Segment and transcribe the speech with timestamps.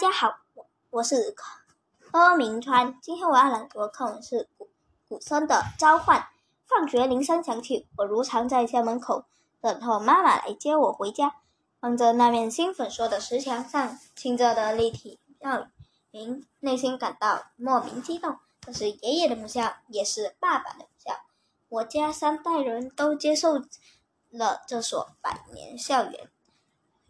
[0.00, 1.36] 家好，我我是
[1.98, 2.98] 柯明川。
[3.02, 4.70] 今天我要朗读的课文是《古
[5.06, 6.18] 古森的召唤》。
[6.66, 9.26] 放学铃声响起，我如常在校门口
[9.60, 11.34] 等候妈妈来接我回家。
[11.80, 15.66] 望着那面新粉刷的石墙上清澈的立体照
[16.10, 18.38] 明，内心感到莫名激动。
[18.62, 21.12] 这是爷爷的母校，也是爸爸的母校。
[21.68, 23.62] 我家三代人都接受
[24.30, 26.30] 了这所百年校园。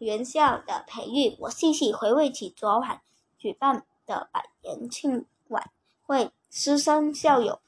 [0.01, 3.01] 元宵的培育，我细细回味起昨晚
[3.37, 5.69] 举办的百年庆晚
[6.01, 7.61] 会，师生校友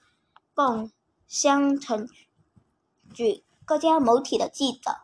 [0.55, 0.91] 共
[1.27, 2.09] 襄盛
[3.13, 4.95] 举，各家媒体的记者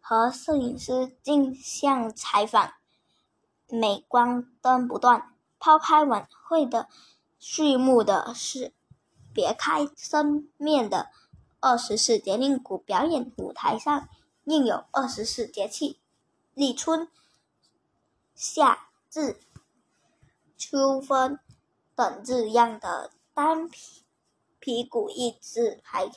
[0.00, 2.72] 和摄影师竞相采访，
[3.68, 5.28] 镁光灯不断。
[5.60, 6.88] 抛开晚会的
[7.38, 8.74] 序幕的是
[9.32, 11.10] 别开生面的
[11.60, 14.08] 二十四节令鼓表演舞台上
[14.42, 16.00] 印有二十四节气。
[16.54, 17.08] 立春、
[18.34, 19.40] 夏至、
[20.58, 21.40] 秋分
[21.94, 24.04] 等字样的单皮
[24.58, 26.10] 皮鼓一字排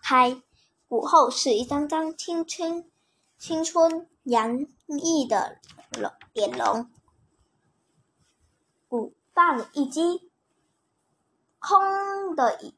[0.00, 0.42] 开，
[0.88, 2.90] 鼓后是一张张青春
[3.38, 5.58] 青春洋溢的
[6.32, 6.90] 脸容。
[8.88, 10.30] 鼓棒一击，
[11.58, 12.74] 空的一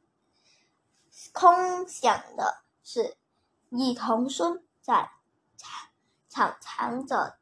[1.32, 3.16] 空响的是
[3.70, 5.12] 一童孙在。
[6.34, 7.36] 敞长着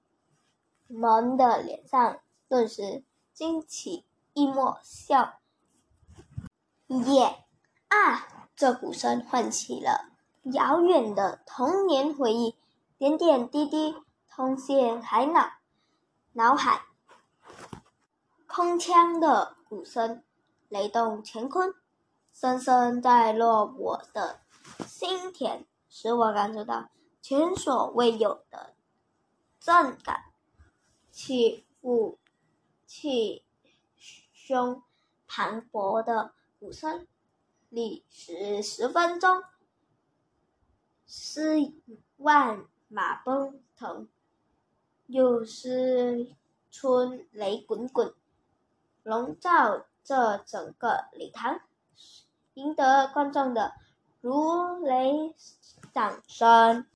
[0.87, 4.05] 们的脸上顿时惊起
[4.35, 5.41] 一抹笑
[6.89, 7.47] 耶。
[7.89, 8.29] 啊！
[8.55, 12.55] 这鼓声唤起了遥远的童年回忆，
[12.99, 13.97] 点点滴滴
[14.29, 15.53] 通现海脑
[16.33, 16.83] 脑海。
[18.47, 20.23] 空腔的鼓声
[20.69, 21.75] 雷动乾坤，
[22.33, 24.41] 声声在落我的
[24.87, 26.91] 心田，使我感受到
[27.23, 28.75] 前所未有的。
[29.63, 30.25] 震感，
[31.13, 32.19] 起伏，
[32.85, 33.45] 气
[34.33, 34.83] 胸
[35.29, 37.07] 磅礴的鼓声，
[37.69, 39.45] 历时十分钟，
[41.07, 41.73] 诗
[42.17, 44.09] 万马奔腾，
[45.07, 46.35] 又是
[46.73, 48.13] 春雷滚滚，
[49.05, 51.61] 笼罩这整个礼堂，
[52.55, 53.75] 赢得观众的
[54.21, 55.37] 如雷
[55.95, 56.85] 掌声。